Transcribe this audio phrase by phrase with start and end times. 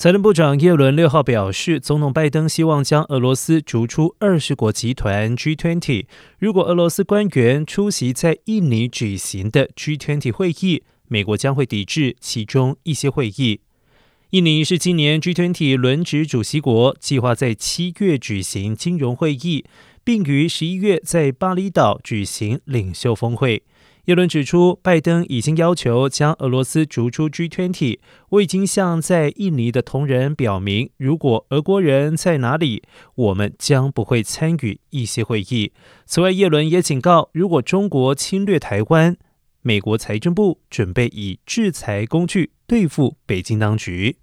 [0.00, 6.06] 财政部长耶伦六号表示，总统拜登希望将俄罗斯逐出二十国集团 G20。
[6.38, 13.58] 如果俄罗斯官员出席在印尼举行的 G20 会议，美国将会抵制其中一些会议。
[14.30, 19.64] 印尼是今年 G20 轮值主席国，计划在七月举行金融会议，
[20.04, 23.64] 并于十一月在巴厘岛举行领袖峰会。
[24.08, 27.98] 耶伦指出，拜登已经要求将俄罗斯逐出 G20。
[28.30, 32.82] 我已经向在印尼的同仁表明，如果俄国人在哪里，
[33.16, 35.74] 我们将不会参与一些会议。
[36.06, 39.14] 此外，耶伦也警告，如果中国侵略台湾，
[39.60, 44.16] 美国财政部准备以制裁工具对付北京当局。